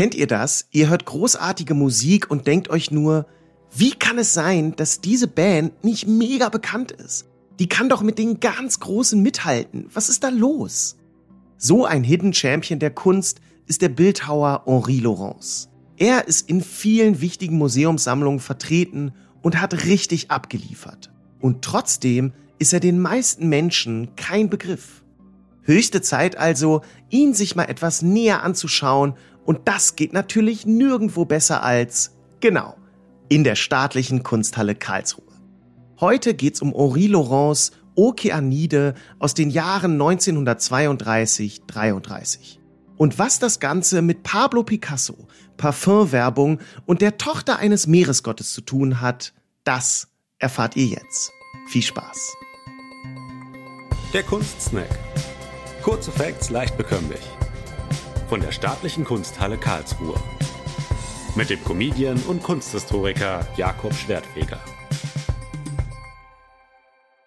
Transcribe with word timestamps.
Kennt 0.00 0.14
ihr 0.14 0.26
das? 0.26 0.66
Ihr 0.70 0.88
hört 0.88 1.04
großartige 1.04 1.74
Musik 1.74 2.30
und 2.30 2.46
denkt 2.46 2.70
euch 2.70 2.90
nur, 2.90 3.26
wie 3.70 3.90
kann 3.90 4.16
es 4.16 4.32
sein, 4.32 4.74
dass 4.74 5.02
diese 5.02 5.28
Band 5.28 5.84
nicht 5.84 6.08
mega 6.08 6.48
bekannt 6.48 6.90
ist? 6.90 7.26
Die 7.58 7.68
kann 7.68 7.90
doch 7.90 8.00
mit 8.00 8.16
den 8.16 8.40
ganz 8.40 8.80
Großen 8.80 9.20
mithalten. 9.20 9.90
Was 9.92 10.08
ist 10.08 10.24
da 10.24 10.30
los? 10.30 10.96
So 11.58 11.84
ein 11.84 12.02
Hidden 12.02 12.32
Champion 12.32 12.78
der 12.78 12.92
Kunst 12.92 13.42
ist 13.66 13.82
der 13.82 13.90
Bildhauer 13.90 14.62
Henri 14.64 15.00
Laurence. 15.00 15.68
Er 15.98 16.26
ist 16.26 16.48
in 16.48 16.62
vielen 16.62 17.20
wichtigen 17.20 17.58
Museumssammlungen 17.58 18.40
vertreten 18.40 19.12
und 19.42 19.60
hat 19.60 19.84
richtig 19.84 20.30
abgeliefert. 20.30 21.12
Und 21.40 21.60
trotzdem 21.60 22.32
ist 22.58 22.72
er 22.72 22.80
den 22.80 23.00
meisten 23.00 23.50
Menschen 23.50 24.16
kein 24.16 24.48
Begriff. 24.48 24.99
Höchste 25.70 26.02
Zeit 26.02 26.36
also, 26.36 26.82
ihn 27.10 27.32
sich 27.32 27.54
mal 27.54 27.66
etwas 27.66 28.02
näher 28.02 28.42
anzuschauen 28.42 29.14
und 29.44 29.68
das 29.68 29.94
geht 29.94 30.12
natürlich 30.12 30.66
nirgendwo 30.66 31.26
besser 31.26 31.62
als, 31.62 32.16
genau, 32.40 32.74
in 33.28 33.44
der 33.44 33.54
staatlichen 33.54 34.24
Kunsthalle 34.24 34.74
Karlsruhe. 34.74 35.32
Heute 36.00 36.34
geht's 36.34 36.60
um 36.60 36.74
Henri 36.74 37.06
Laurence 37.06 37.70
Okeanide 37.94 38.94
aus 39.20 39.34
den 39.34 39.48
Jahren 39.48 39.96
1932-33. 39.96 42.58
Und 42.96 43.20
was 43.20 43.38
das 43.38 43.60
Ganze 43.60 44.02
mit 44.02 44.24
Pablo 44.24 44.64
Picasso, 44.64 45.28
Parfümwerbung 45.56 46.58
und 46.84 47.00
der 47.00 47.16
Tochter 47.16 47.60
eines 47.60 47.86
Meeresgottes 47.86 48.54
zu 48.54 48.62
tun 48.62 49.00
hat, 49.00 49.34
das 49.62 50.08
erfahrt 50.40 50.74
ihr 50.74 50.86
jetzt. 50.86 51.30
Viel 51.68 51.82
Spaß. 51.82 52.34
Der 54.12 54.24
Kunstsnack. 54.24 55.09
Kurze 55.82 56.12
Facts 56.12 56.50
leicht 56.50 56.76
bekömmlich. 56.76 57.22
Von 58.28 58.42
der 58.42 58.52
Staatlichen 58.52 59.02
Kunsthalle 59.02 59.56
Karlsruhe. 59.56 60.14
Mit 61.36 61.48
dem 61.48 61.64
Comedian 61.64 62.18
und 62.28 62.42
Kunsthistoriker 62.42 63.48
Jakob 63.56 63.94
Schwertfeger. 63.94 64.60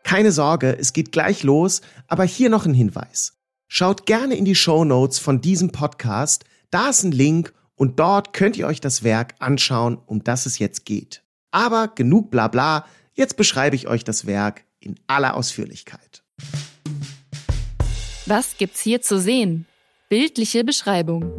Keine 0.03 0.31
Sorge, 0.31 0.77
es 0.77 0.93
geht 0.93 1.11
gleich 1.11 1.41
los, 1.41 1.81
aber 2.07 2.25
hier 2.25 2.51
noch 2.51 2.67
ein 2.67 2.75
Hinweis. 2.75 3.39
Schaut 3.67 4.05
gerne 4.05 4.35
in 4.35 4.45
die 4.45 4.53
Show 4.53 4.85
Notes 4.85 5.17
von 5.17 5.41
diesem 5.41 5.71
Podcast, 5.71 6.45
da 6.69 6.89
ist 6.89 7.01
ein 7.01 7.11
Link 7.11 7.55
und 7.73 7.99
dort 7.99 8.33
könnt 8.33 8.55
ihr 8.55 8.67
euch 8.67 8.79
das 8.79 9.03
Werk 9.03 9.33
anschauen, 9.39 9.97
um 10.05 10.23
das 10.23 10.45
es 10.45 10.59
jetzt 10.59 10.85
geht. 10.85 11.23
Aber 11.49 11.87
genug 11.87 12.29
Blabla, 12.29 12.85
jetzt 13.15 13.35
beschreibe 13.35 13.75
ich 13.75 13.87
euch 13.87 14.03
das 14.03 14.27
Werk 14.27 14.63
in 14.79 14.99
aller 15.07 15.35
Ausführlichkeit. 15.35 16.23
Was 18.25 18.55
gibt's 18.57 18.79
hier 18.79 19.01
zu 19.01 19.19
sehen? 19.19 19.65
Bildliche 20.07 20.63
Beschreibung. 20.63 21.29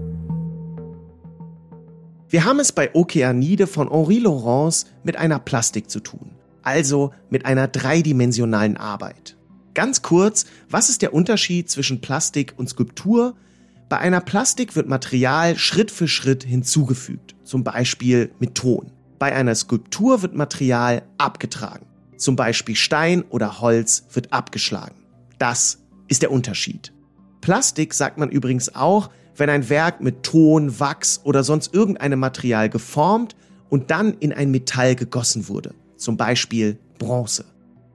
Wir 2.28 2.44
haben 2.44 2.60
es 2.60 2.72
bei 2.72 2.94
Okeanide 2.94 3.66
von 3.66 3.90
Henri 3.90 4.18
Laurence 4.18 4.84
mit 5.02 5.16
einer 5.16 5.38
Plastik 5.38 5.88
zu 5.88 6.00
tun, 6.00 6.32
also 6.62 7.14
mit 7.30 7.46
einer 7.46 7.68
dreidimensionalen 7.68 8.76
Arbeit. 8.76 9.38
Ganz 9.72 10.02
kurz, 10.02 10.44
was 10.68 10.90
ist 10.90 11.00
der 11.00 11.14
Unterschied 11.14 11.70
zwischen 11.70 12.02
Plastik 12.02 12.52
und 12.58 12.68
Skulptur? 12.68 13.34
Bei 13.88 13.96
einer 13.96 14.20
Plastik 14.20 14.76
wird 14.76 14.86
Material 14.86 15.56
Schritt 15.56 15.90
für 15.90 16.06
Schritt 16.06 16.44
hinzugefügt, 16.44 17.34
zum 17.44 17.64
Beispiel 17.64 18.30
mit 18.40 18.56
Ton. 18.56 18.92
Bei 19.18 19.34
einer 19.34 19.54
Skulptur 19.54 20.20
wird 20.20 20.34
Material 20.34 21.00
abgetragen, 21.16 21.86
zum 22.18 22.36
Beispiel 22.36 22.76
Stein 22.76 23.22
oder 23.30 23.62
Holz 23.62 24.04
wird 24.12 24.34
abgeschlagen. 24.34 24.96
Das 25.38 25.83
ist 26.08 26.22
der 26.22 26.30
Unterschied. 26.30 26.92
Plastik 27.40 27.94
sagt 27.94 28.18
man 28.18 28.30
übrigens 28.30 28.74
auch, 28.74 29.10
wenn 29.36 29.50
ein 29.50 29.68
Werk 29.68 30.00
mit 30.00 30.22
Ton, 30.22 30.78
Wachs 30.80 31.20
oder 31.24 31.44
sonst 31.44 31.74
irgendeinem 31.74 32.20
Material 32.20 32.68
geformt 32.68 33.36
und 33.68 33.90
dann 33.90 34.14
in 34.14 34.32
ein 34.32 34.50
Metall 34.50 34.94
gegossen 34.94 35.48
wurde, 35.48 35.74
zum 35.96 36.16
Beispiel 36.16 36.78
Bronze. 36.98 37.44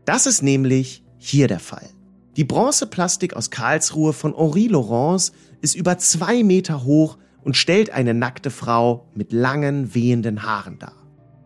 Das 0.06 0.26
ist 0.26 0.42
nämlich 0.42 1.04
hier 1.18 1.48
der 1.48 1.60
Fall. 1.60 1.90
Die 2.36 2.44
Bronzeplastik 2.44 3.34
aus 3.36 3.50
Karlsruhe 3.50 4.14
von 4.14 4.36
Henri 4.36 4.68
Laurence 4.68 5.32
ist 5.62 5.76
über 5.76 5.98
zwei 5.98 6.44
Meter 6.44 6.84
hoch 6.84 7.18
und 7.44 7.58
stellt 7.58 7.90
eine 7.90 8.14
nackte 8.14 8.52
Frau 8.52 9.08
mit 9.16 9.32
langen, 9.34 9.94
wehenden 9.96 10.44
Haaren 10.44 10.80
dar. 10.80 10.94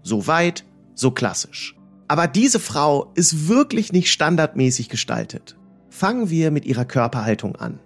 So 0.01 0.27
weit, 0.27 0.65
so 0.93 1.11
klassisch. 1.11 1.75
Aber 2.07 2.27
diese 2.27 2.59
Frau 2.59 3.11
ist 3.15 3.47
wirklich 3.47 3.91
nicht 3.91 4.11
standardmäßig 4.11 4.89
gestaltet. 4.89 5.55
Fangen 5.95 6.31
wir 6.31 6.49
mit 6.49 6.65
ihrer 6.65 6.85
Körperhaltung 6.85 7.55
an. 7.55 7.77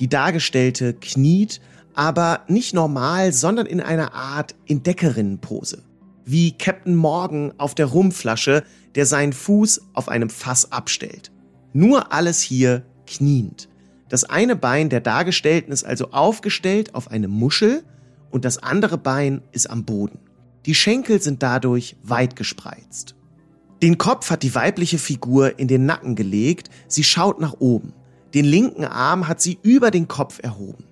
Die 0.00 0.08
Dargestellte 0.08 0.92
kniet, 0.92 1.60
aber 1.94 2.40
nicht 2.48 2.74
normal, 2.74 3.32
sondern 3.32 3.66
in 3.66 3.80
einer 3.80 4.12
Art 4.12 4.56
Entdeckerinnenpose. 4.66 5.84
Wie 6.24 6.58
Captain 6.58 6.96
Morgan 6.96 7.54
auf 7.56 7.76
der 7.76 7.86
Rumflasche, 7.86 8.64
der 8.96 9.06
seinen 9.06 9.32
Fuß 9.32 9.82
auf 9.92 10.08
einem 10.08 10.30
Fass 10.30 10.72
abstellt. 10.72 11.30
Nur 11.72 12.12
alles 12.12 12.40
hier 12.40 12.82
kniend. 13.06 13.68
Das 14.08 14.24
eine 14.24 14.56
Bein 14.56 14.88
der 14.88 15.00
Dargestellten 15.00 15.72
ist 15.72 15.84
also 15.84 16.10
aufgestellt 16.10 16.96
auf 16.96 17.12
eine 17.12 17.28
Muschel 17.28 17.84
und 18.32 18.44
das 18.44 18.58
andere 18.58 18.98
Bein 18.98 19.42
ist 19.52 19.70
am 19.70 19.84
Boden. 19.84 20.18
Die 20.66 20.74
Schenkel 20.74 21.22
sind 21.22 21.44
dadurch 21.44 21.94
weit 22.02 22.34
gespreizt. 22.34 23.14
Den 23.84 23.98
Kopf 23.98 24.30
hat 24.30 24.42
die 24.42 24.54
weibliche 24.54 24.96
Figur 24.96 25.58
in 25.58 25.68
den 25.68 25.84
Nacken 25.84 26.14
gelegt, 26.14 26.70
sie 26.88 27.04
schaut 27.04 27.38
nach 27.38 27.56
oben. 27.58 27.92
Den 28.32 28.46
linken 28.46 28.86
Arm 28.86 29.28
hat 29.28 29.42
sie 29.42 29.58
über 29.62 29.90
den 29.90 30.08
Kopf 30.08 30.38
erhoben. 30.42 30.84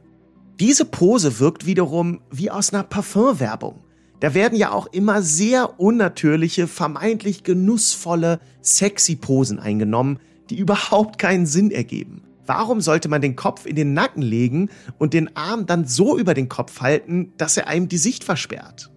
Diese 0.61 0.85
Pose 0.85 1.41
wirkt 1.41 1.65
wiederum 1.65 2.21
wie 2.31 2.51
aus 2.51 2.71
einer 2.71 2.83
Parfümwerbung. 2.83 3.77
Da 4.21 4.35
werden 4.35 4.59
ja 4.59 4.73
auch 4.73 4.89
immer 4.89 5.23
sehr 5.23 5.81
unnatürliche, 5.81 6.67
vermeintlich 6.67 7.45
genussvolle, 7.45 8.41
sexy 8.61 9.17
Posen 9.17 9.59
eingenommen, 9.59 10.19
die 10.51 10.59
überhaupt 10.59 11.19
keinen 11.19 11.47
Sinn 11.47 11.71
ergeben. 11.71 12.21
Warum 12.45 12.83
sollte 12.83 13.09
man 13.09 13.23
den 13.23 13.37
Kopf 13.37 13.65
in 13.65 13.75
den 13.75 13.95
Nacken 13.95 14.21
legen 14.21 14.69
und 14.99 15.15
den 15.15 15.35
Arm 15.35 15.65
dann 15.65 15.87
so 15.87 16.19
über 16.19 16.35
den 16.35 16.51
Kopf 16.51 16.83
halten, 16.83 17.33
dass 17.39 17.57
er 17.57 17.69
einem 17.69 17.89
die 17.89 17.97
Sicht 17.97 18.23
versperrt? 18.23 18.92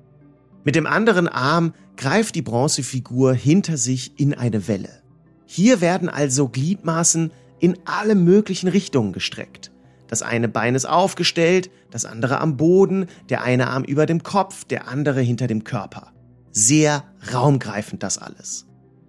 Mit 0.65 0.75
dem 0.75 0.87
anderen 0.87 1.27
Arm 1.27 1.73
greift 1.95 2.33
die 2.33 2.41
Bronzefigur 2.41 3.33
hinter 3.33 3.77
sich 3.77 4.19
in 4.19 4.33
eine 4.33 4.67
Welle. 4.67 5.03
Hier 5.45 5.79
werden 5.79 6.09
also 6.09 6.49
Gliedmaßen 6.49 7.31
in 7.59 7.77
alle 7.85 8.15
möglichen 8.15 8.67
Richtungen 8.67 9.13
gestreckt. 9.13 9.71
Das 10.07 10.23
eine 10.23 10.49
Bein 10.49 10.73
ist 10.73 10.85
aufgestellt, 10.85 11.69
das 11.91 12.05
andere 12.05 12.41
am 12.41 12.57
Boden, 12.57 13.05
der 13.29 13.43
eine 13.43 13.67
Arm 13.67 13.83
über 13.83 14.07
dem 14.07 14.23
Kopf, 14.23 14.65
der 14.65 14.87
andere 14.87 15.21
hinter 15.21 15.45
dem 15.45 15.63
Körper. 15.63 16.11
Sehr 16.51 17.03
raumgreifend 17.31 18.01
das 18.01 18.17
alles. 18.17 18.65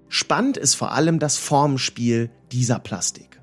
Spannend 0.09 0.59
ist 0.59 0.75
vor 0.75 0.93
allem 0.93 1.19
das 1.19 1.39
Formspiel 1.39 2.31
dieser 2.53 2.79
Plastik. 2.79 3.41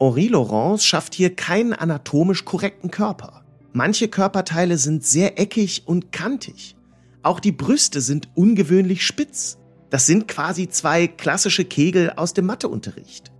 Henri 0.00 0.28
Laurence 0.28 0.84
schafft 0.84 1.14
hier 1.14 1.36
keinen 1.36 1.74
anatomisch 1.74 2.46
korrekten 2.46 2.90
Körper. 2.90 3.44
Manche 3.72 4.08
Körperteile 4.08 4.78
sind 4.78 5.04
sehr 5.04 5.38
eckig 5.38 5.82
und 5.86 6.12
kantig. 6.12 6.76
Auch 7.22 7.40
die 7.40 7.52
Brüste 7.52 8.00
sind 8.00 8.28
ungewöhnlich 8.34 9.06
spitz. 9.06 9.58
Das 9.90 10.06
sind 10.06 10.26
quasi 10.26 10.68
zwei 10.68 11.06
klassische 11.06 11.64
Kegel 11.64 12.10
aus 12.16 12.34
dem 12.34 12.46
Matheunterricht. 12.46 13.30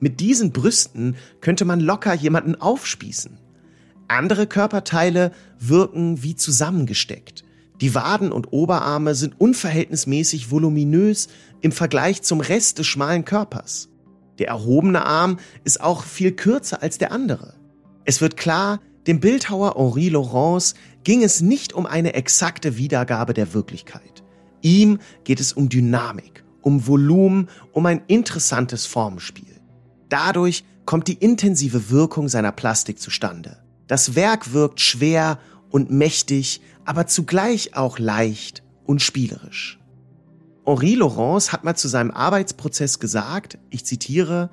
Mit 0.00 0.20
diesen 0.20 0.52
Brüsten 0.52 1.16
könnte 1.40 1.64
man 1.64 1.80
locker 1.80 2.14
jemanden 2.14 2.54
aufspießen. 2.54 3.38
Andere 4.08 4.46
Körperteile 4.46 5.32
wirken 5.58 6.22
wie 6.22 6.36
zusammengesteckt. 6.36 7.44
Die 7.80 7.94
Waden 7.94 8.32
und 8.32 8.52
Oberarme 8.52 9.14
sind 9.14 9.38
unverhältnismäßig 9.38 10.50
voluminös 10.50 11.28
im 11.60 11.72
Vergleich 11.72 12.22
zum 12.22 12.40
Rest 12.40 12.78
des 12.78 12.86
schmalen 12.86 13.24
Körpers. 13.24 13.88
Der 14.38 14.48
erhobene 14.48 15.04
Arm 15.04 15.38
ist 15.64 15.80
auch 15.80 16.04
viel 16.04 16.32
kürzer 16.32 16.82
als 16.82 16.98
der 16.98 17.12
andere. 17.12 17.54
Es 18.04 18.20
wird 18.20 18.36
klar, 18.36 18.80
dem 19.06 19.20
Bildhauer 19.20 19.74
Henri 19.76 20.08
Laurence 20.08 20.74
ging 21.04 21.22
es 21.22 21.40
nicht 21.40 21.72
um 21.72 21.86
eine 21.86 22.14
exakte 22.14 22.76
Wiedergabe 22.76 23.34
der 23.34 23.54
Wirklichkeit. 23.54 24.24
Ihm 24.62 24.98
geht 25.24 25.38
es 25.38 25.52
um 25.52 25.68
Dynamik, 25.68 26.44
um 26.62 26.86
Volumen, 26.86 27.48
um 27.72 27.86
ein 27.86 28.02
interessantes 28.08 28.86
Formenspiel. 28.86 29.60
Dadurch 30.08 30.64
kommt 30.84 31.08
die 31.08 31.14
intensive 31.14 31.90
Wirkung 31.90 32.28
seiner 32.28 32.52
Plastik 32.52 32.98
zustande. 32.98 33.58
Das 33.86 34.14
Werk 34.16 34.52
wirkt 34.52 34.80
schwer 34.80 35.38
und 35.70 35.90
mächtig, 35.90 36.60
aber 36.84 37.06
zugleich 37.06 37.76
auch 37.76 37.98
leicht 37.98 38.62
und 38.84 39.02
spielerisch. 39.02 39.78
Henri 40.64 40.94
Laurence 40.94 41.52
hat 41.52 41.62
mal 41.62 41.76
zu 41.76 41.86
seinem 41.86 42.10
Arbeitsprozess 42.10 42.98
gesagt, 42.98 43.58
ich 43.70 43.84
zitiere, 43.84 44.50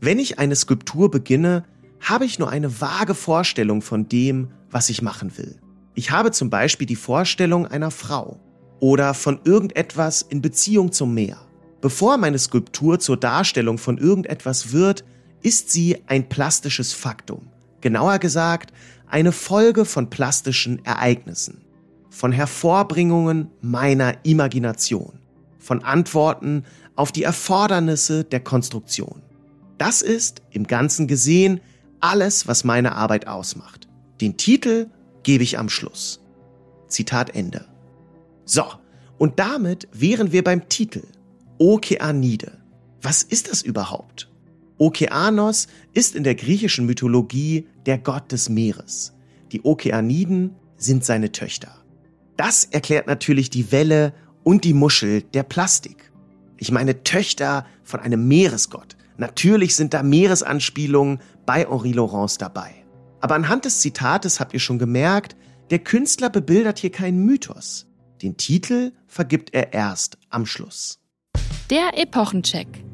wenn 0.00 0.18
ich 0.18 0.38
eine 0.38 0.56
Skulptur 0.56 1.10
beginne, 1.10 1.64
habe 2.00 2.24
ich 2.24 2.38
nur 2.38 2.50
eine 2.50 2.80
vage 2.80 3.14
Vorstellung 3.14 3.82
von 3.82 4.08
dem, 4.08 4.48
was 4.70 4.88
ich 4.90 5.02
machen 5.02 5.36
will. 5.38 5.60
Ich 5.94 6.10
habe 6.10 6.30
zum 6.30 6.50
Beispiel 6.50 6.86
die 6.86 6.96
Vorstellung 6.96 7.66
einer 7.66 7.90
Frau 7.90 8.38
oder 8.80 9.14
von 9.14 9.40
irgendetwas 9.44 10.22
in 10.22 10.42
Beziehung 10.42 10.92
zum 10.92 11.14
Meer. 11.14 11.38
Bevor 11.80 12.18
meine 12.18 12.38
Skulptur 12.38 12.98
zur 12.98 13.16
Darstellung 13.16 13.78
von 13.78 13.98
irgendetwas 13.98 14.72
wird, 14.72 15.04
ist 15.42 15.70
sie 15.70 16.02
ein 16.06 16.28
plastisches 16.28 16.92
Faktum. 16.92 17.48
Genauer 17.80 18.18
gesagt, 18.18 18.72
eine 19.08 19.32
Folge 19.32 19.84
von 19.84 20.10
plastischen 20.10 20.84
Ereignissen, 20.84 21.64
von 22.10 22.32
Hervorbringungen 22.32 23.50
meiner 23.60 24.14
Imagination, 24.24 25.20
von 25.58 25.84
Antworten 25.84 26.64
auf 26.96 27.12
die 27.12 27.22
Erfordernisse 27.22 28.24
der 28.24 28.40
Konstruktion. 28.40 29.22
Das 29.78 30.02
ist 30.02 30.42
im 30.50 30.66
Ganzen 30.66 31.06
gesehen 31.06 31.60
alles, 32.06 32.46
was 32.46 32.62
meine 32.62 32.94
Arbeit 32.94 33.26
ausmacht. 33.26 33.88
Den 34.20 34.36
Titel 34.36 34.88
gebe 35.24 35.42
ich 35.42 35.58
am 35.58 35.68
Schluss. 35.68 36.20
Zitat 36.86 37.34
Ende. 37.34 37.64
So, 38.44 38.64
und 39.18 39.40
damit 39.40 39.88
wären 39.92 40.30
wir 40.30 40.44
beim 40.44 40.68
Titel 40.68 41.02
Okeanide. 41.58 42.52
Was 43.02 43.24
ist 43.24 43.50
das 43.50 43.62
überhaupt? 43.62 44.30
Okeanos 44.78 45.66
ist 45.94 46.14
in 46.14 46.22
der 46.22 46.36
griechischen 46.36 46.86
Mythologie 46.86 47.66
der 47.86 47.98
Gott 47.98 48.30
des 48.30 48.48
Meeres. 48.48 49.14
Die 49.50 49.62
Okeaniden 49.62 50.54
sind 50.76 51.04
seine 51.04 51.32
Töchter. 51.32 51.74
Das 52.36 52.66
erklärt 52.66 53.08
natürlich 53.08 53.50
die 53.50 53.72
Welle 53.72 54.12
und 54.44 54.62
die 54.64 54.74
Muschel 54.74 55.22
der 55.22 55.42
Plastik. 55.42 56.12
Ich 56.58 56.70
meine 56.70 57.02
Töchter 57.02 57.66
von 57.82 57.98
einem 57.98 58.28
Meeresgott. 58.28 58.96
Natürlich 59.16 59.74
sind 59.74 59.94
da 59.94 60.02
Meeresanspielungen 60.02 61.20
bei 61.46 61.64
Henri 61.64 61.92
Laurence 61.92 62.38
dabei. 62.38 62.74
Aber 63.20 63.34
anhand 63.34 63.64
des 63.64 63.80
Zitates 63.80 64.40
habt 64.40 64.52
ihr 64.52 64.60
schon 64.60 64.78
gemerkt, 64.78 65.36
der 65.70 65.78
Künstler 65.78 66.30
bebildert 66.30 66.78
hier 66.78 66.90
keinen 66.90 67.24
Mythos. 67.24 67.86
Den 68.22 68.36
Titel 68.36 68.92
vergibt 69.06 69.54
er 69.54 69.72
erst 69.72 70.18
am 70.30 70.46
Schluss. 70.46 71.00
Der 71.70 71.98
Epochencheck. 72.00 72.84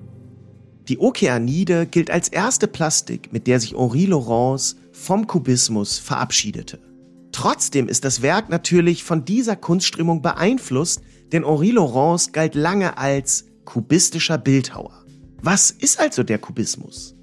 Die 0.89 0.99
Okeanide 0.99 1.87
gilt 1.87 2.11
als 2.11 2.29
erste 2.29 2.67
Plastik, 2.67 3.33
mit 3.33 3.47
der 3.47 3.61
sich 3.61 3.75
Henri 3.77 4.07
Laurence 4.07 4.77
vom 4.91 5.27
Kubismus 5.27 5.99
verabschiedete. 5.99 6.81
Trotzdem 7.31 7.89
ist 7.89 8.05
das 8.05 8.21
Werk 8.21 8.51
natürlich 8.51 9.05
von 9.05 9.25
dieser 9.25 9.57
Kunstströmung 9.57 10.23
beeinflusst, 10.23 11.03
denn 11.33 11.45
Henri 11.45 11.71
Laurence 11.71 12.33
galt 12.33 12.55
lange 12.55 12.99
als 12.99 13.47
kubistischer 13.65 14.39
Bildhauer. 14.39 15.05
Was 15.41 15.71
ist 15.71 16.01
also 16.01 16.23
der 16.23 16.39
Kubismus? 16.39 17.15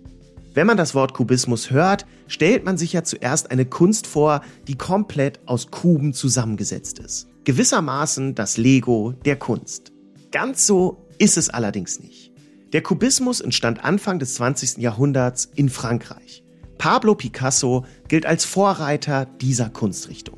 Wenn 0.54 0.66
man 0.66 0.78
das 0.78 0.96
Wort 0.96 1.14
Kubismus 1.14 1.70
hört, 1.70 2.06
stellt 2.28 2.66
man 2.66 2.78
sich 2.78 2.94
ja 2.94 3.04
zuerst 3.04 3.52
eine 3.52 3.66
Kunst 3.66 4.08
vor, 4.08 4.42
die 4.68 4.76
komplett 4.76 5.40
aus 5.46 5.70
Kuben 5.70 6.14
zusammengesetzt 6.14 7.00
ist. 7.00 7.28
Gewissermaßen 7.44 8.36
das 8.36 8.58
Lego 8.58 9.14
der 9.26 9.36
Kunst. 9.38 9.92
Ganz 10.32 10.66
so 10.66 11.06
ist 11.20 11.38
es 11.38 11.50
allerdings 11.50 12.00
nicht. 12.00 12.32
Der 12.74 12.82
Kubismus 12.82 13.42
entstand 13.42 13.84
Anfang 13.84 14.20
des 14.20 14.36
20. 14.36 14.78
Jahrhunderts 14.78 15.50
in 15.56 15.70
Frankreich. 15.70 16.44
Pablo 16.78 17.16
Picasso 17.16 17.86
gilt 18.08 18.26
als 18.26 18.46
Vorreiter 18.46 19.26
dieser 19.26 19.70
Kunstrichtung. 19.70 20.38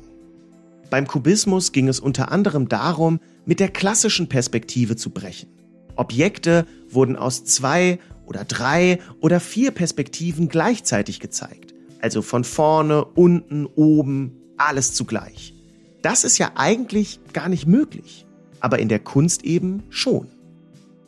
Beim 0.90 1.06
Kubismus 1.06 1.72
ging 1.72 1.88
es 1.88 2.00
unter 2.00 2.32
anderem 2.32 2.68
darum, 2.68 3.20
mit 3.46 3.60
der 3.60 3.68
klassischen 3.68 4.28
Perspektive 4.28 4.96
zu 4.96 5.10
brechen. 5.10 5.48
Objekte 5.96 6.66
wurden 6.88 7.16
aus 7.16 7.44
zwei 7.44 7.98
oder 8.26 8.44
drei 8.44 8.98
oder 9.20 9.40
vier 9.40 9.70
Perspektiven 9.70 10.48
gleichzeitig 10.48 11.20
gezeigt. 11.20 11.74
Also 12.00 12.22
von 12.22 12.44
vorne, 12.44 13.04
unten, 13.04 13.66
oben, 13.66 14.36
alles 14.56 14.94
zugleich. 14.94 15.54
Das 16.02 16.24
ist 16.24 16.38
ja 16.38 16.52
eigentlich 16.56 17.20
gar 17.32 17.48
nicht 17.48 17.66
möglich, 17.66 18.26
aber 18.60 18.78
in 18.78 18.88
der 18.88 18.98
Kunst 18.98 19.44
eben 19.44 19.84
schon. 19.90 20.28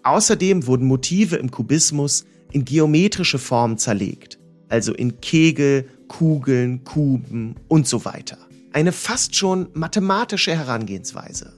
Außerdem 0.04 0.66
wurden 0.66 0.86
Motive 0.86 1.36
im 1.36 1.50
Kubismus 1.50 2.26
in 2.52 2.64
geometrische 2.64 3.38
Formen 3.38 3.78
zerlegt, 3.78 4.38
also 4.68 4.92
in 4.92 5.20
Kegel, 5.20 5.88
Kugeln, 6.08 6.84
Kuben 6.84 7.56
und 7.68 7.88
so 7.88 8.04
weiter. 8.04 8.38
Eine 8.72 8.92
fast 8.92 9.34
schon 9.34 9.68
mathematische 9.72 10.54
Herangehensweise. 10.54 11.52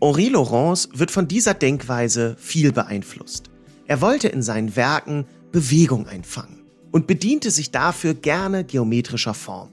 Henri 0.00 0.28
Laurence 0.28 0.88
wird 0.92 1.10
von 1.10 1.28
dieser 1.28 1.54
Denkweise 1.54 2.36
viel 2.38 2.72
beeinflusst. 2.72 3.51
Er 3.92 4.00
wollte 4.00 4.28
in 4.28 4.40
seinen 4.40 4.74
Werken 4.74 5.26
Bewegung 5.52 6.06
einfangen 6.06 6.64
und 6.92 7.06
bediente 7.06 7.50
sich 7.50 7.72
dafür 7.72 8.14
gerne 8.14 8.64
geometrischer 8.64 9.34
Form. 9.34 9.68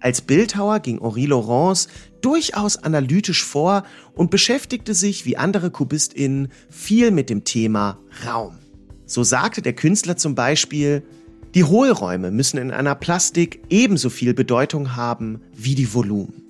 Als 0.00 0.22
Bildhauer 0.22 0.80
ging 0.80 1.02
Henri 1.02 1.26
Laurence 1.26 1.88
durchaus 2.22 2.78
analytisch 2.78 3.44
vor 3.44 3.82
und 4.14 4.30
beschäftigte 4.30 4.94
sich 4.94 5.26
wie 5.26 5.36
andere 5.36 5.70
KubistInnen 5.70 6.48
viel 6.70 7.10
mit 7.10 7.28
dem 7.28 7.44
Thema 7.44 7.98
Raum. 8.26 8.56
So 9.04 9.22
sagte 9.22 9.60
der 9.60 9.74
Künstler 9.74 10.16
zum 10.16 10.34
Beispiel, 10.34 11.02
die 11.54 11.64
Hohlräume 11.64 12.30
müssen 12.30 12.56
in 12.56 12.70
einer 12.70 12.94
Plastik 12.94 13.60
ebenso 13.68 14.08
viel 14.08 14.32
Bedeutung 14.32 14.96
haben 14.96 15.42
wie 15.54 15.74
die 15.74 15.92
Volumen. 15.92 16.42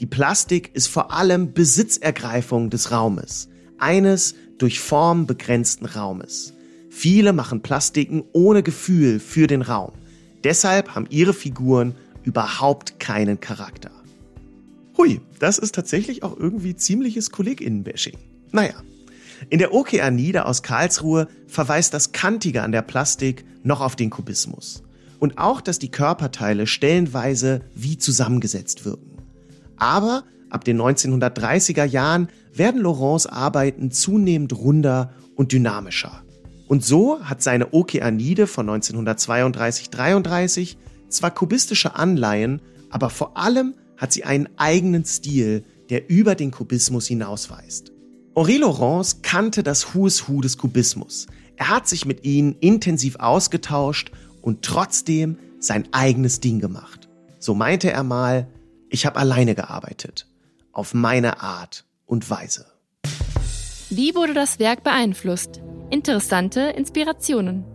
Die 0.00 0.06
Plastik 0.06 0.70
ist 0.72 0.86
vor 0.86 1.12
allem 1.12 1.52
Besitzergreifung 1.52 2.70
des 2.70 2.92
Raumes, 2.92 3.50
eines 3.76 4.34
durch 4.56 4.80
Form 4.80 5.26
begrenzten 5.26 5.84
Raumes. 5.84 6.54
Viele 6.94 7.32
machen 7.32 7.62
Plastiken 7.62 8.22
ohne 8.32 8.62
Gefühl 8.62 9.18
für 9.18 9.46
den 9.46 9.62
Raum. 9.62 9.92
Deshalb 10.44 10.94
haben 10.94 11.06
ihre 11.08 11.32
Figuren 11.32 11.94
überhaupt 12.22 13.00
keinen 13.00 13.40
Charakter. 13.40 13.90
Hui, 14.98 15.22
das 15.38 15.58
ist 15.58 15.74
tatsächlich 15.74 16.22
auch 16.22 16.38
irgendwie 16.38 16.76
ziemliches 16.76 17.32
KollegInnen-Bashing. 17.32 18.18
Naja, 18.52 18.74
in 19.48 19.58
der 19.58 19.72
Okeanide 19.72 20.44
aus 20.44 20.62
Karlsruhe 20.62 21.28
verweist 21.48 21.94
das 21.94 22.12
Kantige 22.12 22.62
an 22.62 22.72
der 22.72 22.82
Plastik 22.82 23.46
noch 23.64 23.80
auf 23.80 23.96
den 23.96 24.10
Kubismus. 24.10 24.82
Und 25.18 25.38
auch, 25.38 25.62
dass 25.62 25.78
die 25.78 25.90
Körperteile 25.90 26.66
stellenweise 26.66 27.62
wie 27.74 27.96
zusammengesetzt 27.96 28.84
wirken. 28.84 29.16
Aber 29.78 30.24
ab 30.50 30.64
den 30.64 30.80
1930er 30.80 31.86
Jahren 31.86 32.28
werden 32.52 32.82
Laurents 32.82 33.26
Arbeiten 33.26 33.90
zunehmend 33.90 34.52
runder 34.52 35.14
und 35.34 35.52
dynamischer. 35.52 36.22
Und 36.72 36.82
so 36.82 37.22
hat 37.22 37.42
seine 37.42 37.74
Okeanide 37.74 38.46
von 38.46 38.66
1932-33 38.70 40.76
zwar 41.10 41.30
kubistische 41.30 41.96
Anleihen, 41.96 42.62
aber 42.88 43.10
vor 43.10 43.36
allem 43.36 43.74
hat 43.98 44.14
sie 44.14 44.24
einen 44.24 44.48
eigenen 44.56 45.04
Stil, 45.04 45.66
der 45.90 46.08
über 46.08 46.34
den 46.34 46.50
Kubismus 46.50 47.08
hinausweist. 47.08 47.92
Henri 48.34 48.56
Laurence 48.56 49.20
kannte 49.20 49.62
das 49.62 49.94
Who's 49.94 50.26
Who 50.26 50.40
des 50.40 50.56
Kubismus. 50.56 51.26
Er 51.56 51.68
hat 51.68 51.88
sich 51.88 52.06
mit 52.06 52.24
ihnen 52.24 52.56
intensiv 52.60 53.16
ausgetauscht 53.16 54.10
und 54.40 54.62
trotzdem 54.62 55.36
sein 55.58 55.86
eigenes 55.92 56.40
Ding 56.40 56.58
gemacht. 56.58 57.10
So 57.38 57.52
meinte 57.52 57.92
er 57.92 58.02
mal, 58.02 58.48
ich 58.88 59.04
habe 59.04 59.18
alleine 59.18 59.54
gearbeitet, 59.54 60.26
auf 60.72 60.94
meine 60.94 61.42
Art 61.42 61.84
und 62.06 62.30
Weise. 62.30 62.64
Wie 63.90 64.14
wurde 64.14 64.32
das 64.32 64.58
Werk 64.58 64.82
beeinflusst? 64.82 65.60
Interessante 65.92 66.72
Inspirationen. 66.74 67.66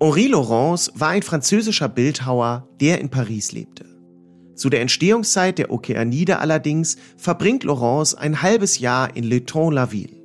Henri 0.00 0.28
Laurence 0.28 0.90
war 0.94 1.10
ein 1.10 1.20
französischer 1.20 1.90
Bildhauer, 1.90 2.70
der 2.80 3.02
in 3.02 3.10
Paris 3.10 3.52
lebte. 3.52 3.84
Zu 4.54 4.70
der 4.70 4.80
Entstehungszeit 4.80 5.58
der 5.58 5.70
Okeanide 5.70 6.38
allerdings 6.38 6.96
verbringt 7.18 7.64
Laurence 7.64 8.14
ein 8.14 8.40
halbes 8.40 8.78
Jahr 8.78 9.14
in 9.14 9.24
Le 9.24 9.42
la 9.70 9.92
ville 9.92 10.22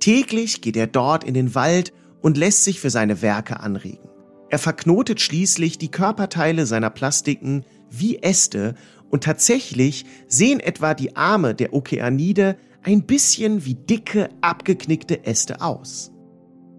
Täglich 0.00 0.62
geht 0.62 0.78
er 0.78 0.86
dort 0.86 1.24
in 1.24 1.34
den 1.34 1.54
Wald 1.54 1.92
und 2.22 2.38
lässt 2.38 2.64
sich 2.64 2.80
für 2.80 2.88
seine 2.88 3.20
Werke 3.20 3.60
anregen. 3.60 4.08
Er 4.48 4.58
verknotet 4.58 5.20
schließlich 5.20 5.76
die 5.76 5.90
Körperteile 5.90 6.64
seiner 6.64 6.88
Plastiken 6.88 7.66
wie 7.90 8.16
Äste 8.16 8.76
und 9.10 9.24
tatsächlich 9.24 10.06
sehen 10.26 10.58
etwa 10.58 10.94
die 10.94 11.16
Arme 11.16 11.54
der 11.54 11.74
Okeanide 11.74 12.56
ein 12.82 13.04
bisschen 13.04 13.64
wie 13.64 13.74
dicke, 13.74 14.28
abgeknickte 14.40 15.24
Äste 15.24 15.60
aus. 15.60 16.12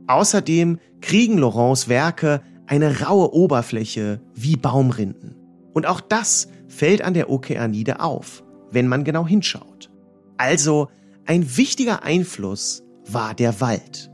Außerdem 0.07 0.79
kriegen 1.01 1.37
Laurents 1.37 1.87
Werke 1.87 2.41
eine 2.67 3.01
raue 3.01 3.33
Oberfläche 3.33 4.21
wie 4.33 4.55
Baumrinden. 4.55 5.35
Und 5.73 5.85
auch 5.85 6.01
das 6.01 6.47
fällt 6.67 7.01
an 7.01 7.13
der 7.13 7.29
Okeanide 7.29 7.99
auf, 7.99 8.43
wenn 8.71 8.87
man 8.87 9.03
genau 9.03 9.25
hinschaut. 9.25 9.89
Also 10.37 10.89
ein 11.25 11.57
wichtiger 11.57 12.03
Einfluss 12.03 12.83
war 13.09 13.33
der 13.33 13.61
Wald. 13.61 14.11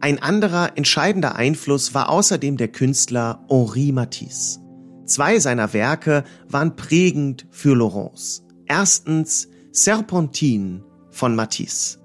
Ein 0.00 0.22
anderer 0.22 0.76
entscheidender 0.76 1.34
Einfluss 1.34 1.94
war 1.94 2.08
außerdem 2.08 2.56
der 2.56 2.68
Künstler 2.68 3.44
Henri 3.48 3.90
Matisse. 3.90 4.60
Zwei 5.06 5.40
seiner 5.40 5.72
Werke 5.72 6.22
waren 6.48 6.76
prägend 6.76 7.46
für 7.50 7.74
Laurence. 7.74 8.44
Erstens 8.66 9.48
Serpentine 9.72 10.84
von 11.18 11.34
Matisse. 11.34 11.98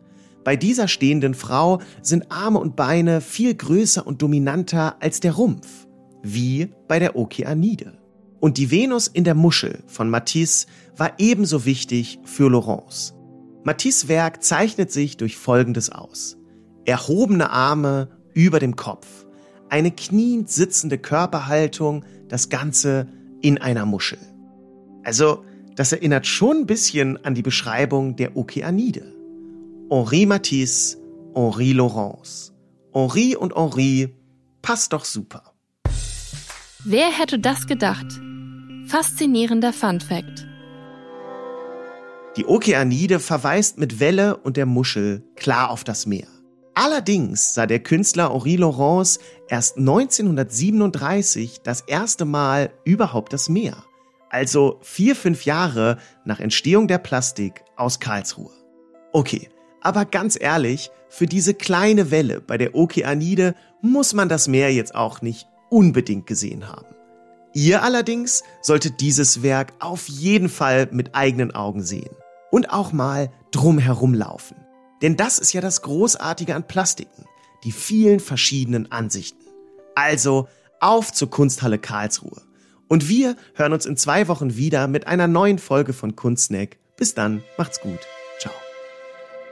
Bei 0.44 0.56
dieser 0.56 0.88
stehenden 0.88 1.36
Frau 1.36 1.80
sind 2.02 2.32
Arme 2.32 2.60
und 2.60 2.76
Beine 2.76 3.22
viel 3.22 3.54
größer 3.54 4.06
und 4.06 4.22
dominanter 4.22 4.98
als 5.02 5.20
der 5.20 5.34
Rumpf, 5.34 5.88
wie 6.22 6.70
bei 6.88 7.00
der 7.00 7.16
Okeanide. 7.16 7.94
Und 8.42 8.58
die 8.58 8.72
Venus 8.72 9.08
in 9.08 9.24
der 9.24 9.36
Muschel 9.36 9.84
von 9.88 10.10
Matisse 10.10 10.68
war 10.98 11.14
ebenso 11.18 11.64
wichtig 11.64 12.20
für 12.26 12.50
Laurence. 12.50 13.14
Matisse 13.64 14.10
Werk 14.10 14.44
zeichnet 14.44 14.92
sich 14.92 15.16
durch 15.16 15.38
Folgendes 15.38 15.90
aus. 15.90 16.36
Erhobene 16.84 17.52
Arme 17.52 18.10
über 18.34 18.60
dem 18.60 18.76
Kopf, 18.76 19.08
eine 19.70 19.92
kniend 19.92 20.50
sitzende 20.50 20.98
Körperhaltung, 20.98 22.04
das 22.28 22.50
Ganze 22.50 23.08
in 23.42 23.60
einer 23.60 23.86
Muschel. 23.86 24.20
Also, 25.04 25.46
das 25.76 25.92
erinnert 25.92 26.28
schon 26.28 26.58
ein 26.58 26.66
bisschen 26.66 27.24
an 27.26 27.36
die 27.36 27.42
Beschreibung 27.42 28.16
der 28.16 28.36
Okeanide. 28.38 29.14
Henri 29.90 30.26
Matisse, 30.26 30.98
Henri 31.36 31.74
Laurence. 31.74 32.54
Henri 32.94 33.36
und 33.36 33.56
Henri 33.56 34.14
passt 34.62 34.94
doch 34.94 35.06
super. 35.06 35.54
Wer 36.84 37.08
hätte 37.08 37.40
das 37.40 37.68
gedacht? 37.68 38.08
Faszinierender 38.88 39.74
Fun 39.74 40.02
Fact. 40.02 40.46
Die 42.36 42.46
Okeanide 42.46 43.20
verweist 43.20 43.78
mit 43.78 44.00
Welle 44.00 44.38
und 44.38 44.58
der 44.58 44.66
Muschel 44.66 45.24
klar 45.36 45.70
auf 45.70 45.84
das 45.84 46.06
Meer. 46.06 46.28
Allerdings 46.74 47.54
sah 47.54 47.68
der 47.68 47.80
Künstler 47.80 48.34
Henri 48.34 48.56
Laurence 48.56 49.20
erst 49.48 49.78
1937 49.78 51.62
das 51.64 51.82
erste 51.82 52.26
Mal 52.26 52.74
überhaupt 52.84 53.32
das 53.34 53.50
Meer. 53.50 53.84
Also 54.34 54.80
vier, 54.82 55.16
fünf 55.16 55.46
Jahre 55.46 56.00
nach 56.26 56.40
Entstehung 56.40 56.88
der 56.88 56.98
Plastik 56.98 57.64
aus 57.76 58.00
Karlsruhe. 58.00 58.50
Okay, 59.12 59.48
aber 59.80 60.06
ganz 60.06 60.36
ehrlich, 60.42 60.90
für 61.08 61.28
diese 61.28 61.54
kleine 61.54 62.10
Welle 62.10 62.42
bei 62.42 62.58
der 62.58 62.74
Okeanide 62.74 63.54
muss 63.84 64.16
man 64.16 64.30
das 64.30 64.48
Meer 64.48 64.74
jetzt 64.74 64.96
auch 64.96 65.22
nicht 65.22 65.48
unbedingt 65.70 66.26
gesehen 66.26 66.68
haben. 66.68 66.88
Ihr 67.54 67.84
allerdings 67.84 68.44
solltet 68.64 69.02
dieses 69.02 69.44
Werk 69.44 69.74
auf 69.78 70.10
jeden 70.10 70.50
Fall 70.50 70.90
mit 70.92 71.14
eigenen 71.14 71.54
Augen 71.54 71.84
sehen 71.84 72.16
und 72.50 72.74
auch 72.74 72.92
mal 72.92 73.32
drumherum 73.52 74.16
laufen. 74.16 74.58
Denn 75.04 75.16
das 75.16 75.38
ist 75.38 75.54
ja 75.54 75.62
das 75.62 75.84
Großartige 75.84 76.56
an 76.56 76.66
Plastiken, 76.66 77.26
die 77.64 77.72
vielen 77.72 78.20
verschiedenen 78.20 78.92
Ansichten. 78.92 79.46
Also 79.94 80.48
auf 80.80 81.14
zur 81.14 81.30
Kunsthalle 81.30 81.78
Karlsruhe. 81.78 82.42
Und 82.88 83.10
wir 83.10 83.36
hören 83.56 83.74
uns 83.74 83.86
in 83.86 83.98
zwei 83.98 84.28
Wochen 84.28 84.56
wieder 84.56 84.88
mit 84.88 85.08
einer 85.08 85.28
neuen 85.28 85.60
Folge 85.60 85.94
von 85.94 86.16
Kunstsnack. 86.16 86.78
Bis 86.98 87.14
dann, 87.14 87.44
macht's 87.58 87.82
gut. 87.82 88.00
Ciao. 88.40 88.54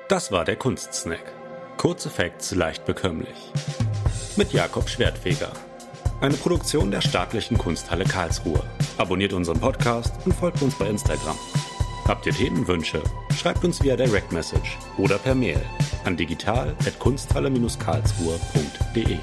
Das 0.07 0.31
war 0.31 0.45
der 0.45 0.55
Kunstsnack. 0.55 1.33
Kurze 1.77 2.09
Facts 2.09 2.53
leicht 2.53 2.85
bekömmlich. 2.85 3.35
Mit 4.35 4.53
Jakob 4.53 4.89
Schwertfeger. 4.89 5.51
Eine 6.21 6.35
Produktion 6.35 6.91
der 6.91 7.01
Staatlichen 7.01 7.57
Kunsthalle 7.57 8.03
Karlsruhe. 8.03 8.61
Abonniert 8.97 9.33
unseren 9.33 9.59
Podcast 9.59 10.13
und 10.25 10.33
folgt 10.33 10.61
uns 10.61 10.75
bei 10.75 10.87
Instagram. 10.87 11.37
Habt 12.07 12.27
ihr 12.27 12.33
Themenwünsche? 12.33 13.01
Schreibt 13.35 13.63
uns 13.63 13.81
via 13.81 13.95
Direct 13.95 14.31
Message 14.31 14.77
oder 14.97 15.17
per 15.17 15.33
Mail 15.33 15.59
an 16.03 16.15
digital.kunsthalle-karlsruhe.de. 16.17 19.17